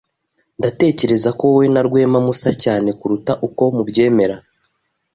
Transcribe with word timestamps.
Ndatekereza 0.59 1.29
ko 1.37 1.41
wowe 1.51 1.65
na 1.73 1.81
Rwema 1.87 2.19
musa 2.25 2.49
cyane 2.63 2.89
kuruta 2.99 3.31
uko 3.47 3.63
mubyemera. 3.75 4.35